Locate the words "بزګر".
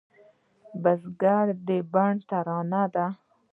0.83-1.45